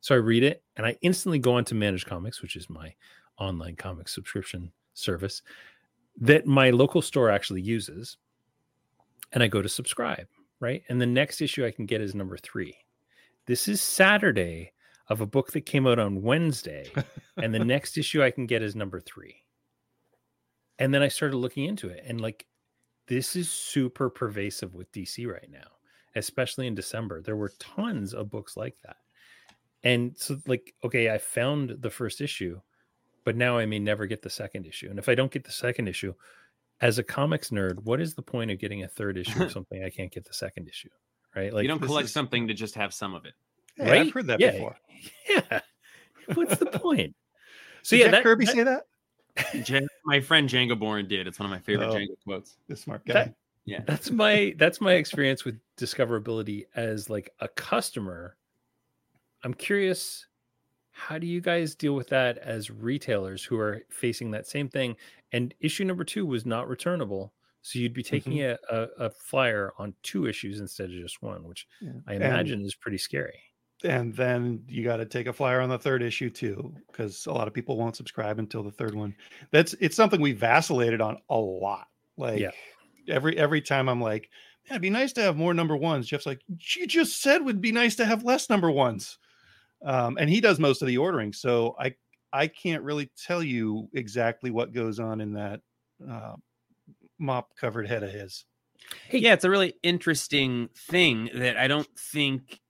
[0.00, 2.92] So I read it and I instantly go on to Manage Comics, which is my
[3.38, 5.42] online comic subscription service
[6.20, 8.18] that my local store actually uses.
[9.32, 10.26] And I go to subscribe,
[10.60, 10.82] right?
[10.90, 12.76] And the next issue I can get is number 3.
[13.46, 14.72] This is Saturday
[15.08, 16.92] of a book that came out on Wednesday
[17.38, 19.34] and the next issue I can get is number 3
[20.78, 22.46] and then I started looking into it, and like
[23.08, 25.66] this is super pervasive with DC right now,
[26.14, 27.20] especially in December.
[27.20, 28.96] There were tons of books like that.
[29.84, 32.60] And so, like, okay, I found the first issue,
[33.24, 34.88] but now I may never get the second issue.
[34.88, 36.14] And if I don't get the second issue,
[36.80, 39.82] as a comics nerd, what is the point of getting a third issue of something
[39.82, 40.90] I can't get the second issue?
[41.34, 41.52] Right?
[41.52, 43.34] Like, you don't collect is- something to just have some of it.
[43.76, 44.00] Hey, right?
[44.06, 44.52] I've heard that Yeah.
[44.52, 44.76] before.
[45.28, 45.60] Yeah.
[46.34, 47.16] What's the point?
[47.84, 48.82] So Did yeah, Jack that, Kirby that- say that?
[49.62, 51.26] Jan- my friend Django Bourne did.
[51.26, 51.94] It's one of my favorite Oh.
[51.94, 52.56] Django quotes.
[52.68, 53.12] The smart guy.
[53.14, 53.82] That- Yeah.
[53.86, 58.36] that's my that's my experience with discoverability as like a customer
[59.44, 60.26] i'm curious
[60.90, 64.96] how do you guys deal with that as retailers who are facing that same thing
[65.30, 68.74] and issue number two was not returnable so you'd be taking mm-hmm.
[68.74, 71.92] a, a, a flyer on two issues instead of just one which Yeah.
[72.08, 73.38] i And- imagine is pretty scary
[73.84, 77.32] and then you got to take a flyer on the third issue too because a
[77.32, 79.14] lot of people won't subscribe until the third one.
[79.50, 81.86] That's it's something we vacillated on a lot.
[82.16, 82.50] Like Yeah.
[83.08, 84.28] every every time i'm like
[84.68, 86.06] man, it'd be nice to have more number ones.
[86.06, 86.40] Jeff's like
[86.76, 89.18] you just said would be nice to have less number ones.
[89.84, 91.92] Um, and he does most of the ordering so i
[92.32, 95.60] i can't really tell you exactly what goes on in that
[96.08, 96.34] uh,
[97.18, 98.44] mop covered head of his.
[99.08, 102.60] Hey- yeah, it's a really interesting thing that I don't think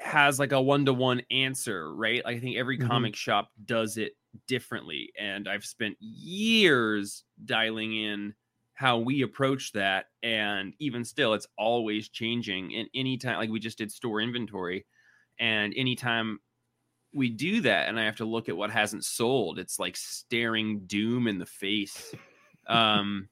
[0.00, 2.24] has like a one to one answer, right?
[2.24, 2.78] Like I think every Mhm.
[2.78, 4.14] comic shop does it
[4.46, 5.12] differently.
[5.18, 8.34] And I've spent years dialing in
[8.74, 10.06] how we approach that.
[10.22, 12.74] And even still, it's always changing.
[12.76, 14.86] And anytime, like we just did store inventory,
[15.38, 16.40] and anytime
[17.12, 20.86] we do that and I have to look at what hasn't sold, it's like staring
[20.86, 22.14] doom in the face.
[22.68, 23.30] Um,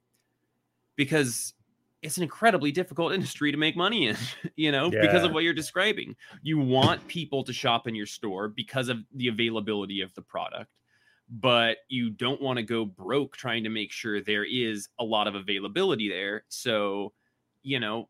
[0.96, 1.54] because
[2.06, 4.16] it's an incredibly difficult industry to make money in,
[4.56, 6.16] you know, because of what you're describing.
[6.42, 10.70] You want people to shop in your store because of the availability of the product,
[11.28, 15.26] but you don't want to go broke trying to make sure there is a lot
[15.26, 16.44] of availability there.
[16.48, 17.12] So,
[17.62, 18.08] you know,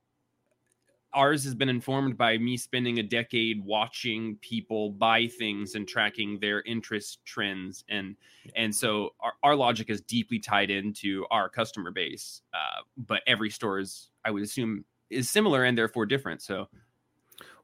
[1.13, 6.39] ours has been informed by me spending a decade watching people buy things and tracking
[6.41, 8.17] their interest trends and
[8.55, 13.51] and so our, our logic is deeply tied into our customer base uh, but every
[13.51, 16.69] store is i would assume is similar and therefore different so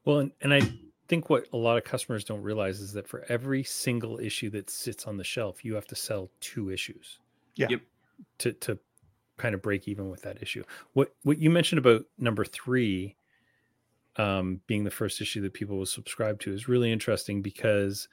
[0.05, 0.61] Well, and, and I
[1.07, 4.69] think what a lot of customers don't realize is that for every single issue that
[4.69, 7.19] sits on the shelf, you have to sell two issues.
[7.55, 7.67] Yeah.
[7.69, 7.81] Yep.
[8.39, 8.79] To to
[9.37, 10.63] kind of break even with that issue.
[10.93, 13.15] What what you mentioned about number three
[14.17, 18.07] um, being the first issue that people will subscribe to is really interesting because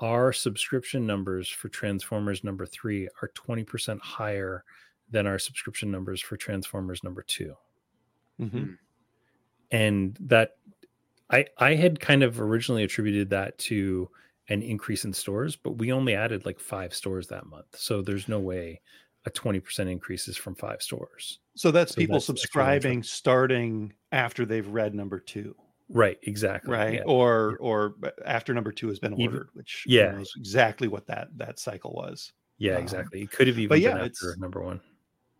[0.00, 4.64] our subscription numbers for Transformers number three are 20% higher
[5.10, 7.54] than our subscription numbers for Transformers number 2
[8.40, 8.78] Mhm.
[9.70, 10.56] And that
[11.30, 14.10] I I had kind of originally attributed that to
[14.48, 17.76] an increase in stores, but we only added like five stores that month.
[17.76, 18.80] So there's no way
[19.26, 21.38] a 20% increase is from five stores.
[21.56, 25.54] So that's So people that's subscribing starting after they've read number two,
[25.88, 26.72] Right, exactly.
[26.72, 26.94] right?
[26.94, 27.02] yeah.
[27.06, 30.12] Or or after number two has been ordered, which yeah.
[30.12, 32.32] knows exactly what that that cycle was.
[32.58, 33.22] Yeah, Um, exactly.
[33.22, 34.80] It could have even but yeah, been it's- after number one.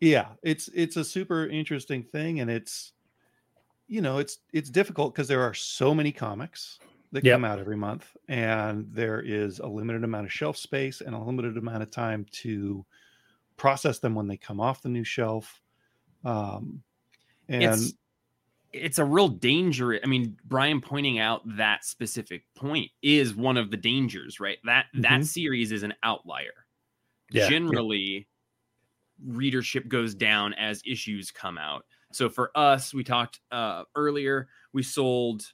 [0.01, 2.93] Yeah, it's it's a super interesting thing, and it's
[3.87, 6.79] you know it's it's difficult because there are so many comics
[7.13, 7.35] that Yep.
[7.35, 11.19] come out every month, and there is a limited amount of shelf space and a
[11.19, 12.85] limited amount of time to
[13.57, 15.61] process them when they come off the new shelf.
[16.25, 16.83] Um,
[17.49, 17.95] and it's
[18.73, 20.01] it's a real danger.
[20.03, 24.59] I mean, Brian pointing out that specific point is one of the dangers, right?
[24.65, 25.27] That that Mhm.
[25.27, 26.67] series is an outlier.
[27.31, 27.49] Yeah, yeah.
[27.49, 28.29] Generally,
[29.25, 31.87] readership goes down as issues come out.
[32.13, 35.53] So for us, we talked uh, earlier, we sold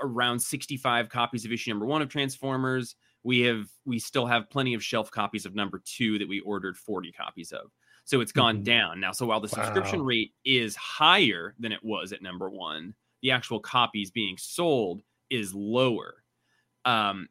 [0.00, 2.96] around 65 copies of issue number one of Transformers.
[3.24, 6.76] We have we still have plenty of shelf copies of number two that we ordered
[6.76, 7.72] 40 copies of.
[8.04, 8.64] So it's gone Mhm.
[8.64, 9.12] down now.
[9.12, 13.60] So while the subscription rate is higher than it was at number one, the actual
[13.60, 16.24] copies being sold is lower.
[16.84, 17.28] Um,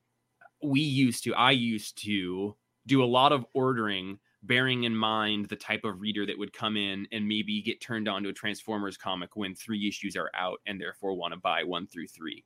[0.63, 5.55] we used to, I used to do a lot of ordering, bearing in mind the
[5.55, 8.97] type of reader that would come in and maybe get turned on to a Transformers
[8.97, 12.45] comic when three issues are out and therefore want to buy one through three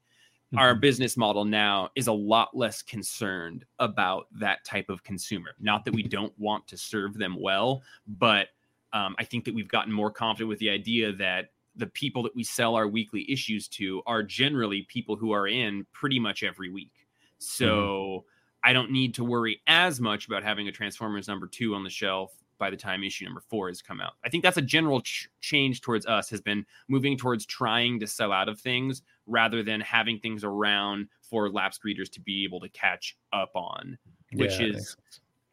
[0.58, 0.82] our Mhm.
[0.82, 5.56] business model now is a lot less concerned about that type of consumer.
[5.60, 8.50] Not that we don't want to serve them well, but
[8.94, 12.34] um, I think that we've gotten more confident with the idea that the people that
[12.34, 16.70] we sell our weekly issues to are generally people who are in pretty much every
[16.70, 17.06] week.
[17.38, 18.26] So
[18.64, 21.90] I don't need to worry as much about having a Transformers number two on the
[21.90, 24.14] shelf by the time issue number four has come out.
[24.24, 28.08] I think that's a general ch- change towards us has been moving towards trying to
[28.08, 32.60] sell out of things rather than having things around for lapsed readers to be able
[32.62, 33.98] to catch up on
[34.34, 34.98] which Yeah, is-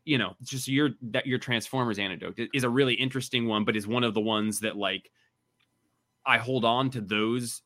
[0.04, 3.86] you know just your that your transformers anecdote is a really interesting one but is
[3.86, 5.10] one of the ones that like
[6.26, 7.62] i hold on to those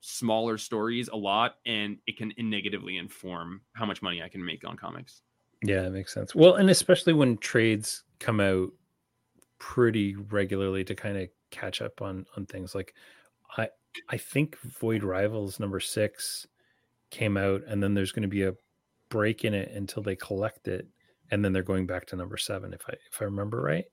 [0.00, 4.66] smaller stories a lot and it can negatively inform how much money i can make
[4.66, 5.22] on comics
[5.62, 6.34] Yeah, it makes sense.
[6.34, 8.70] Well, and especially when trades come out
[9.58, 12.74] pretty regularly to kind of catch up on on things.
[12.74, 12.94] Like
[13.58, 13.70] I
[14.10, 16.46] I think Void Rivals number six
[17.10, 18.54] came out, and then there's going to be a
[19.10, 20.88] break in it until they collect it,
[21.30, 23.86] and then they're going back to number seven, if I if I remember right.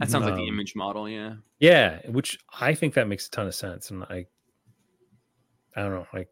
[0.00, 3.30] that sounds like the Um, image model yeah Yeah, which I think that makes a
[3.30, 4.26] ton of sense, and I
[5.76, 6.30] I don't know, like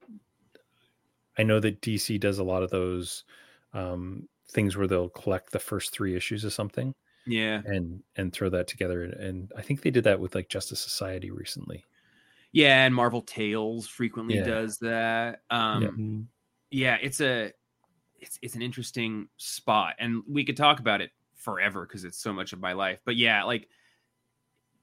[1.38, 3.24] I know that DC does a lot of those
[3.72, 6.94] um things where they'll collect the first three issues of something
[7.26, 10.48] yeah and and throw that together and, and i think they did that with like
[10.48, 11.84] justice society recently
[12.52, 14.42] yeah and marvel tales frequently Yeah.
[14.42, 16.28] does that um Mhm.
[16.70, 17.52] yeah it's a
[18.20, 22.32] it's it's an interesting spot and we could talk about it forever because it's so
[22.32, 23.68] much of my life but yeah like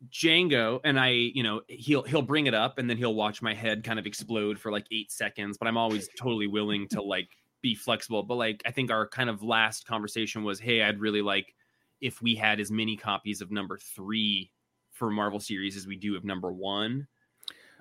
[0.08, 3.54] django and i you know he'll he'll bring it up and then he'll watch my
[3.54, 7.36] head kind of explode for like eight seconds but i'm always totally willing to like
[7.62, 11.22] be flexible but like i think our kind of last conversation was hey i'd really
[11.22, 11.54] like
[12.02, 14.52] if we had as many copies of number three
[14.92, 17.08] for marvel series as we do of number one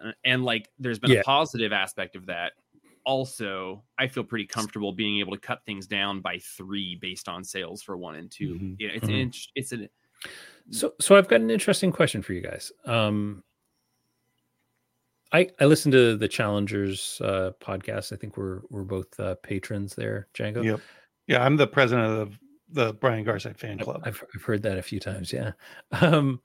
[0.03, 1.21] Uh, and like there's been Yeah.
[1.21, 2.53] a positive aspect of that
[3.05, 7.43] also i feel pretty comfortable being able to cut things down by three based on
[7.43, 8.77] sales for one and 2 Mhm.
[8.79, 9.09] yeah it's Mhm.
[9.09, 9.89] an int- it's an
[10.71, 13.43] so so i've got an interesting question for you guys um
[15.33, 19.95] i i listened to the challengers uh podcast i think we're we're both uh patrons
[19.95, 20.81] there django Yep.
[21.27, 22.39] Yeah, I'm the president of
[22.71, 24.03] the Brian Garside fan club.
[24.05, 25.33] I've, I've heard that a few times.
[25.33, 25.53] Yeah.
[26.03, 26.41] Um,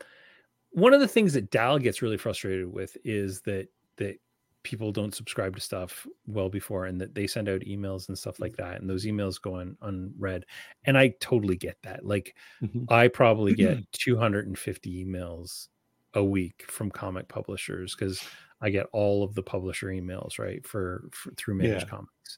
[0.72, 4.18] one of the things that Dal gets really frustrated with is that that
[4.64, 8.40] people don't subscribe to stuff well before, and that they send out emails and stuff
[8.40, 10.46] like that, and those emails go on unread.
[10.86, 12.06] And I totally get that.
[12.06, 12.86] Like, Mhm.
[12.90, 15.68] I probably get 250 emails
[16.16, 18.24] a week from comic publishers because
[18.62, 21.90] I get all of the publisher emails right for, for through Managed Yeah.
[21.90, 22.38] Comics,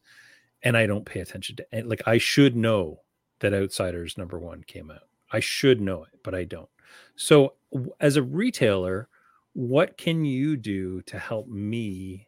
[0.63, 3.01] and I don't pay attention to and like I should know
[3.45, 5.07] that Outsiders number one came out.
[5.31, 6.69] I should know it, but I don't.
[7.15, 7.53] So,
[7.99, 9.07] as a retailer,
[9.53, 12.27] what can you do to help me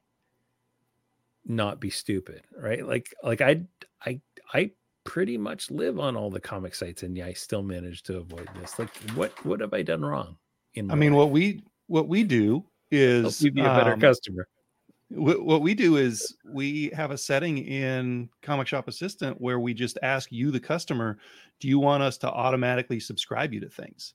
[1.46, 2.86] not be stupid, right?
[2.86, 3.62] Like like I
[4.06, 4.20] I
[4.54, 4.72] I
[5.04, 8.50] pretty much live on all the comic sites and yeah, I still manage to avoid
[8.60, 8.78] this.
[8.78, 10.38] Like what what have I done wrong?
[10.74, 11.18] In I mean life?
[11.18, 14.48] what we what we do is be a better um, customer.
[15.10, 19.98] What, we do is we have a setting in Comic Shop Assistant where we just
[20.04, 21.18] ask you, the customer,
[21.62, 24.14] do you want us to automatically subscribe you to things?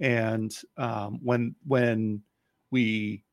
[0.00, 2.22] And um, when when
[2.70, 3.24] we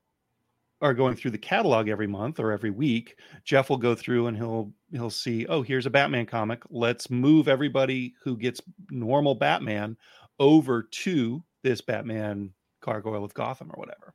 [0.81, 4.35] are going through the catalog every month or every week, Jeff will go through and
[4.35, 6.63] he'll he'll see, oh, here's a Batman comic.
[6.71, 9.95] Let's move everybody who gets normal Batman
[10.39, 14.13] over to this Batman Gargoyle of Gotham or whatever.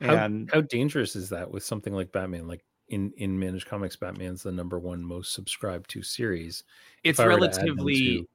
[0.00, 2.48] And how, how dangerous is that with something like Batman?
[2.48, 6.64] Like in in Manage Comics, Batman's the number one most subscribed to series.
[7.04, 8.26] It's relatively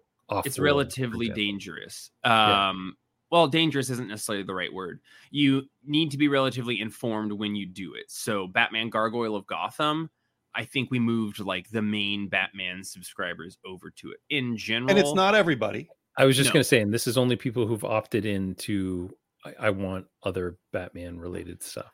[0.45, 2.11] it's relatively dangerous.
[2.23, 2.95] Um,
[3.31, 4.99] well, dangerous isn't necessarily the right word.
[5.29, 8.05] You need to be relatively informed when you do it.
[8.09, 10.09] So, Batman Gargoyle of Gotham,
[10.53, 14.89] I think we moved like the main Batman subscribers over to it in general.
[14.89, 15.89] And it's not everybody.
[16.17, 16.53] I was just no.
[16.55, 20.05] going to say, and this is only people who've opted in to, I, I want
[20.23, 21.91] other Batman related stuff.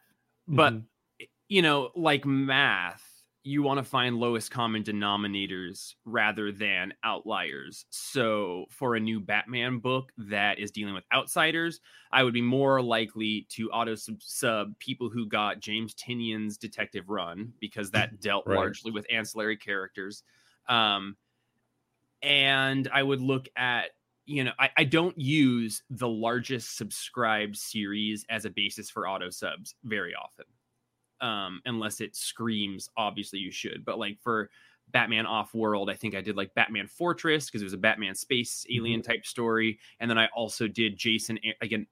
[0.48, 1.26] But, mm-hmm.
[1.50, 3.04] you know, like math,
[3.44, 7.86] you want to find lowest common denominators rather than outliers.
[7.90, 11.80] So, for a new Batman book that is dealing with outsiders,
[12.12, 17.10] I would be more likely to auto sub, sub people who got James Tynion's Detective
[17.10, 18.58] Run because that dealt right.
[18.58, 20.24] largely with ancillary characters.
[20.68, 21.16] Um,
[22.22, 23.92] and I would look at
[24.28, 29.30] you know, I, I, don't use the largest subscribed series as a basis for auto
[29.30, 30.46] subs very often
[31.22, 32.90] um, unless it screams.
[32.98, 33.84] Obviously, you should.
[33.86, 34.50] But like for
[34.90, 38.16] Batman Off World, I think I did like Batman Fortress because it was a Batman
[38.16, 39.12] space alien mm-hmm.
[39.12, 41.88] type story, and then I also did Jason again.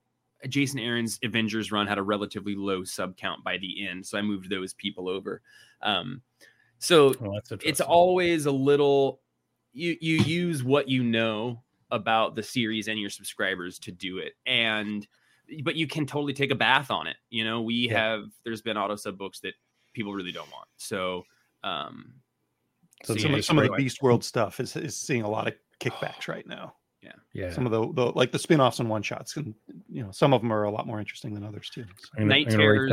[0.49, 4.21] Jason Aaron's Avengers run had a relatively low sub count by the end, so I
[4.21, 5.41] moved those people over.
[5.81, 6.21] Um,
[6.77, 9.21] so oh, it's always a little
[9.73, 14.33] you you use what you know about the series and your subscribers to do it,
[14.45, 15.07] and
[15.63, 17.17] but you can totally take a bath on it.
[17.29, 17.99] You know, we yeah.
[17.99, 19.53] have there's been auto sub books that
[19.93, 20.67] people really don't want.
[20.77, 21.23] So,
[21.63, 22.13] um,
[23.03, 25.53] so, some, of, some of the Beast World stuff is is seeing a lot of
[25.79, 26.75] kickbacks right now.
[27.01, 27.53] Yeah, yeah.
[27.53, 29.53] Some of the, the like the spin-offs and one shots, and
[29.89, 31.85] you know, some of them are a lot more interesting than others too.
[32.17, 32.23] So.
[32.23, 32.91] Night Terrors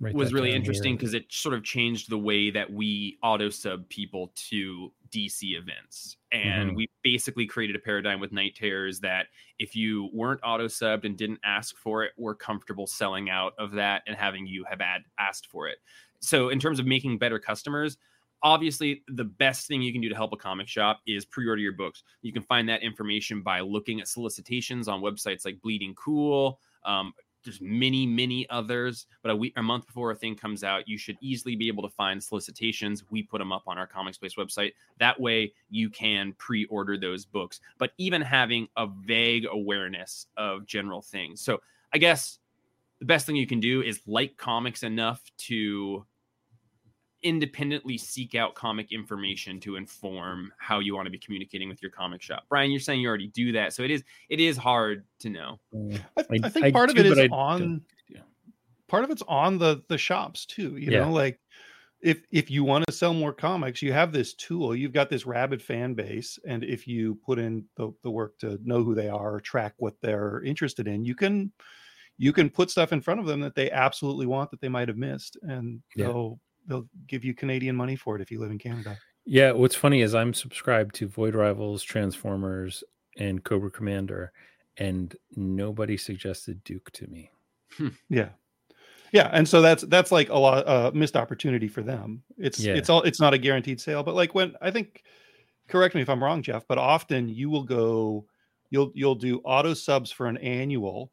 [0.00, 4.32] was really interesting because it sort of changed the way that we auto sub people
[4.50, 6.16] to DC events.
[6.32, 6.76] And mm-hmm.
[6.76, 9.26] we basically created a paradigm with Night Terrors that
[9.58, 13.72] if you weren't auto subbed and didn't ask for it, we're comfortable selling out of
[13.72, 15.78] that and having you have ad- asked for it.
[16.20, 17.98] So, in terms of making better customers,
[18.42, 21.72] obviously the best thing you can do to help a comic shop is pre-order your
[21.72, 26.60] books you can find that information by looking at solicitations on websites like bleeding cool
[26.84, 27.14] um,
[27.44, 30.98] there's many many others but a week a month before a thing comes out you
[30.98, 33.04] should easily be able to find solicitations.
[33.10, 34.72] We put them up on our comics place website.
[34.98, 41.02] That way you can pre-order those books but even having a vague awareness of general
[41.02, 41.40] things.
[41.40, 41.60] So
[41.92, 42.38] i guess
[42.98, 46.04] the best thing you can do is like comics enough to
[47.24, 51.90] independently seek out comic information to inform how you want to be communicating with your
[51.90, 52.44] comic shop.
[52.48, 55.58] Brian, you're saying you already do that, so it is it is hard to know.
[56.16, 58.20] I, I think I part do, of it is on yeah.
[58.86, 60.76] part of it's on the the shops too.
[60.76, 61.00] You yeah.
[61.00, 61.40] know, like
[62.02, 64.76] if if you want to sell more comics, you have this tool.
[64.76, 68.60] You've got this rabid fan base, and if you put in the, the work to
[68.62, 71.50] know who they are or track what they're interested in, you can
[72.18, 74.88] you can put stuff in front of them that they absolutely want that they might
[74.88, 76.06] have missed, and yeah.
[76.06, 78.98] they'll they'll give you Canadian money for it if you live in Canada.
[79.26, 82.84] Yeah, what's funny is I'm subscribed to Void Rivals, Transformers,
[83.16, 84.32] and Cobra Commander,
[84.76, 87.30] and nobody suggested Duke to me.
[87.76, 87.88] Hmm.
[88.10, 88.28] Yeah,
[89.14, 92.24] yeah, and so that's that's like a lot uh, missed opportunity for them.
[92.36, 92.74] It's yeah.
[92.74, 95.04] it's all it's not a guaranteed sale, but like when I think,
[95.68, 98.26] correct me if I'm wrong, Jeff, but often you will go,
[98.70, 101.12] you'll you'll do auto subs for an annual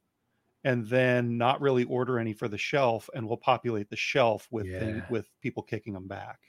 [0.63, 4.67] and then not really order any for the shelf and we'll populate the shelf with
[4.67, 4.80] yeah.
[4.80, 6.39] thing, with people kicking them back.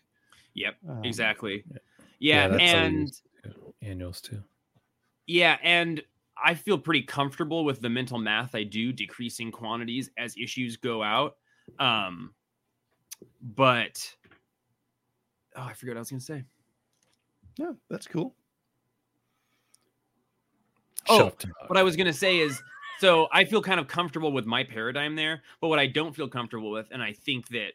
[0.55, 1.65] Yep um, exactly.
[2.19, 3.13] yeah, yeah and
[3.81, 4.43] annuals too.
[5.27, 6.03] Yeah and
[6.43, 11.03] i feel pretty comfortable with the mental math i do decreasing quantities as issues go
[11.03, 11.37] out
[11.79, 12.35] um
[13.41, 14.15] but
[15.57, 16.45] oh i forgot what i was gonna say.
[17.57, 18.35] Yeah that's cool.
[21.09, 21.33] Oh
[21.67, 22.63] what i was gonna say is
[23.03, 25.43] so I feel kind of comfortable with my paradigm there.
[25.61, 27.73] But what I don't feel comfortable with, and I think that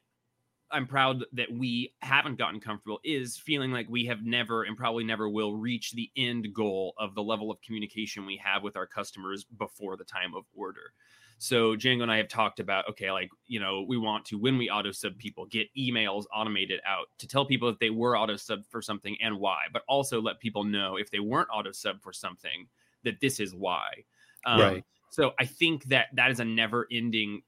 [0.72, 5.04] I'm proud that we haven't gotten comfortable, is feeling like we have never and probably
[5.04, 8.88] never will reach the end goal of the level of communication we have with our
[8.88, 10.94] customers before the time of order.
[11.40, 14.58] So Django and I have talked about okay, like you know, we want to when
[14.58, 18.38] we auto sub people get emails automated out to tell people that they were auto
[18.38, 22.02] sub for something and why, but also let people know if they weren't auto sub
[22.02, 22.70] for something
[23.04, 24.06] that this is why.
[24.46, 24.86] Um, Right.
[25.10, 27.44] So I think that that is a never ending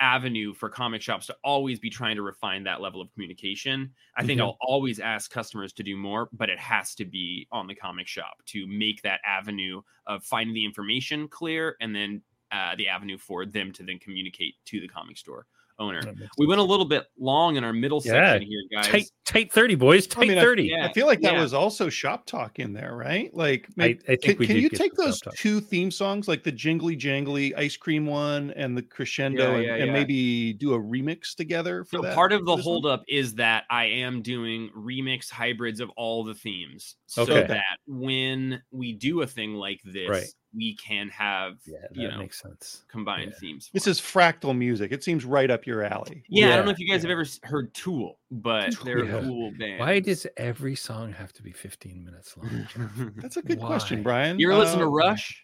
[0.00, 3.94] avenue for comic shops to always be trying to refine that level of communication.
[4.16, 4.40] I think Mhm.
[4.40, 8.08] I'll always ask customers to do more, but it has to be on the comic
[8.08, 13.16] shop to make that avenue of finding the information clear and then uh, the avenue
[13.16, 15.46] for them to then communicate to the comic store
[15.78, 16.02] owner.
[16.38, 18.90] We went a little bit long in our middle Yeah, section here, guys.
[18.90, 20.86] tight tight 30 boys tight I mean, 30 yeah.
[20.86, 21.40] I feel like that yeah.
[21.40, 23.32] was also shop talk in there, right?
[23.34, 25.38] Like, I, I think can, we can you take those top top.
[25.38, 29.64] two theme songs, like the jingly jangly ice cream one and the crescendo, Yeah, and,
[29.66, 32.14] yeah, and maybe do a remix together for So that?
[32.14, 32.72] part of the for this one?
[32.74, 37.46] holdup is that I am doing remix hybrids of all the themes, so Okay.
[37.48, 40.26] that when we do a thing like this, Right.
[40.54, 43.38] We can have yeah that you know makes sense combined yeah.
[43.40, 43.70] themes.
[43.72, 44.92] This is fractal music.
[44.92, 46.24] It seems right up your alley.
[46.28, 49.16] yeah, I don't know if you guys have ever heard Tool, but they're Yeah.
[49.16, 49.80] a cool band.
[49.80, 52.66] why does every song have to be 15 minutes long
[53.16, 54.38] That's a good question, Brian.
[54.38, 55.42] you ever listen to Uh, Rush,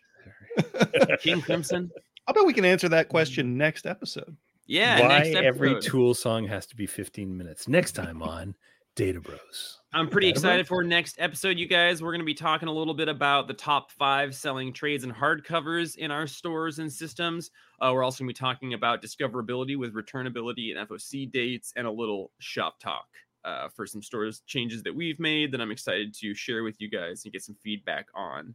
[1.20, 1.90] King Crimson?
[2.26, 4.36] I bet we can answer that question next episode.
[4.66, 8.54] Yeah, why next every tool song has to be 15 minutes next time on
[8.94, 12.02] data bros I'm pretty excited for next episode, you guys.
[12.02, 15.14] We're going to be talking a little bit about the top five selling trades and
[15.14, 17.50] hardcovers in our stores and systems.
[17.80, 21.86] Uh, we're also going to be talking about discoverability with returnability and FOC dates and
[21.86, 23.06] a little shop talk
[23.46, 26.90] uh, for some stores changes that we've made that I'm excited to share with you
[26.90, 28.54] guys and get some feedback on.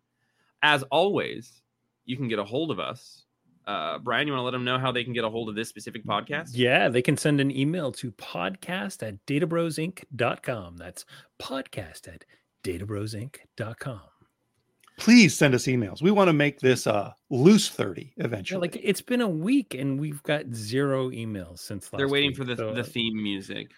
[0.61, 1.63] As always,
[2.05, 3.23] you can get a hold of us.
[3.66, 5.55] Uh, Brian, you want to let them know how they can get a hold of
[5.55, 6.49] this specific podcast?
[6.53, 11.05] yeah they can send an email to podcast at databrosinc.com that's
[11.41, 12.26] podcast at
[12.64, 14.01] databrosinc.com
[14.97, 16.03] Please send us emails.
[16.03, 18.61] We want to make this a loose 30 yeah, eventually.
[18.61, 22.38] like it's been a week and we've got zero emails since last They're waiting week,
[22.38, 23.72] for the, so, the uh, theme music.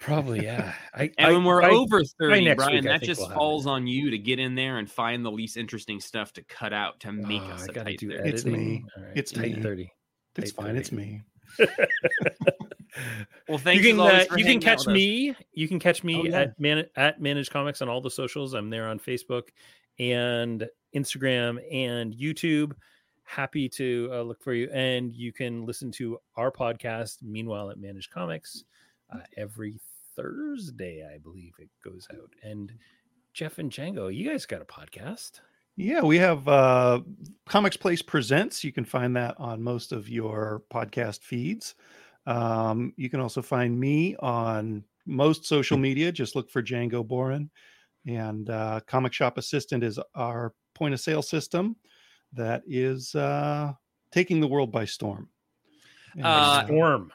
[0.00, 3.20] Probably yeah I, And I- when we're I- over 30, next Brian, week, that just
[3.20, 6.42] we'll falls on you to get in there and find the least interesting stuff to
[6.44, 8.28] cut out to make Oh, us I a gotta tight do 30.
[8.28, 8.52] It's me.
[8.52, 8.88] editing.
[8.96, 9.62] All right, It's tight me.
[9.62, 9.92] 30
[10.36, 10.76] it's tight fine.
[10.76, 11.22] It's me.
[13.48, 16.40] Well, thanks you can uh, you can catch me you can catch me Oh, yeah.
[16.40, 19.44] at man at manage comics on all the socials i'm there on facebook
[19.98, 22.72] and instagram and youtube
[23.24, 27.78] happy to uh, look for you and you can listen to our podcast meanwhile at
[27.78, 28.64] manage comics
[29.12, 29.78] uh, every
[30.16, 32.72] thursday i believe it goes out and
[33.32, 35.40] jeff and django you guys got a podcast
[35.80, 37.02] Yeah, we have uh,
[37.46, 38.64] Comics Place Presents.
[38.64, 41.76] You can find that on most of your podcast feeds.
[42.26, 46.10] Um, you can also find me on most social media.
[46.10, 47.48] Just look for Django Boren.
[48.08, 51.76] And uh, Comic Shop Assistant is our point of sale system
[52.32, 53.72] that is uh,
[54.10, 55.28] taking the world by storm.
[56.20, 57.12] Uh, storm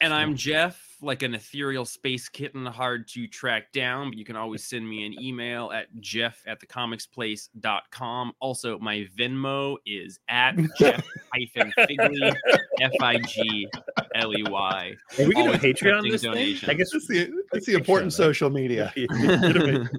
[0.00, 4.36] And I'm Jeff, like an ethereal space kitten, hard to track down, but you can
[4.36, 8.32] always send me an email at jeff at thecomicsplace.com.
[8.40, 12.32] Also, my Venmo is at jeff hyphen figley,
[12.80, 13.68] F I G
[14.14, 14.94] L E Y.
[15.18, 16.70] are we gonna patreon accepting this thing?
[16.70, 18.92] i guess that's the, that's the important social media.
[18.96, 19.08] Get.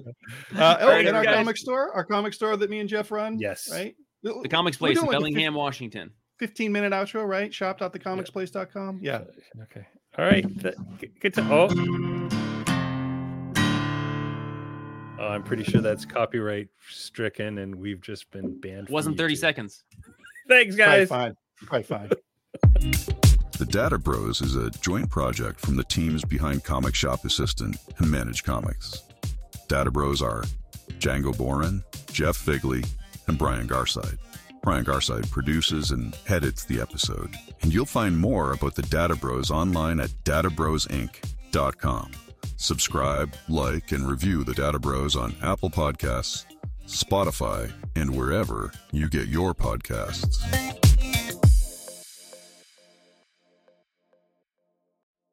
[0.56, 1.34] Uh, oh, right, and our guys.
[1.34, 3.38] comic store, our comic store that me and Jeff run.
[3.38, 3.68] Yes.
[3.70, 3.94] Right?
[4.22, 6.10] The Comics Place in doing like Bellingham, Washington.
[6.38, 7.52] 15 minute outro, right?
[7.52, 9.00] Shop.thecomicsplace.com.
[9.02, 9.22] Yeah.
[9.64, 9.86] Okay.
[10.18, 10.44] All right.
[10.60, 10.74] Th-
[11.20, 11.42] Good to.
[11.50, 11.68] Oh.
[15.16, 18.88] Oh, I'm pretty sure that's copyright stricken, and we've just been banned.
[18.88, 19.38] from Wasn't 30 YouTube.
[19.38, 19.84] seconds.
[20.48, 21.08] Thanks, Probably guys.
[21.08, 21.36] fine.
[21.66, 22.10] Probably fine.
[23.56, 28.10] The Data Bros is a joint project from the teams behind Comic Shop Assistant and
[28.10, 29.04] Manage Comics.
[29.68, 30.42] Data Bros are
[30.98, 32.82] Django Boren, Jeff Figley,
[33.28, 34.18] and Brian Garside.
[34.64, 37.36] Brian Garside produces and edits the episode.
[37.60, 42.12] And you'll find more about the Data Bros online at databrosinc.com.
[42.56, 46.46] Subscribe, like, and review the Data Bros on Apple Podcasts,
[46.86, 50.83] Spotify, and wherever you get your podcasts.